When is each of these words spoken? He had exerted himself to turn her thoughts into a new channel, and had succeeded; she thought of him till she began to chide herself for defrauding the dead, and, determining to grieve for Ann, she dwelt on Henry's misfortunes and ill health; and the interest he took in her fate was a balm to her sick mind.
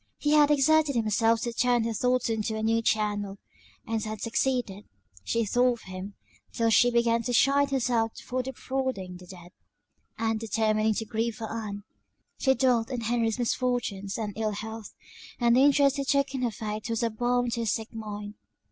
He 0.17 0.31
had 0.31 0.49
exerted 0.49 0.95
himself 0.95 1.41
to 1.41 1.53
turn 1.53 1.83
her 1.83 1.93
thoughts 1.93 2.27
into 2.27 2.55
a 2.55 2.63
new 2.63 2.81
channel, 2.81 3.37
and 3.85 4.03
had 4.03 4.19
succeeded; 4.19 4.85
she 5.23 5.45
thought 5.45 5.73
of 5.73 5.81
him 5.81 6.15
till 6.51 6.71
she 6.71 6.89
began 6.89 7.21
to 7.21 7.33
chide 7.33 7.69
herself 7.69 8.17
for 8.19 8.41
defrauding 8.41 9.17
the 9.17 9.27
dead, 9.27 9.51
and, 10.17 10.39
determining 10.39 10.95
to 10.95 11.05
grieve 11.05 11.35
for 11.35 11.51
Ann, 11.53 11.83
she 12.39 12.55
dwelt 12.55 12.89
on 12.89 13.01
Henry's 13.01 13.37
misfortunes 13.37 14.17
and 14.17 14.33
ill 14.35 14.53
health; 14.53 14.91
and 15.39 15.55
the 15.55 15.61
interest 15.61 15.97
he 15.97 16.03
took 16.03 16.33
in 16.33 16.41
her 16.41 16.49
fate 16.49 16.89
was 16.89 17.03
a 17.03 17.11
balm 17.11 17.51
to 17.51 17.59
her 17.59 17.65
sick 17.67 17.93
mind. 17.93 18.33